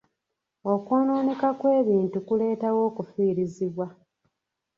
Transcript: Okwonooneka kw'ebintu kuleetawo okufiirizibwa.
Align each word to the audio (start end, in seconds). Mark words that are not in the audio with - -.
Okwonooneka 0.73 1.47
kw'ebintu 1.59 2.17
kuleetawo 2.27 2.79
okufiirizibwa. 2.89 3.87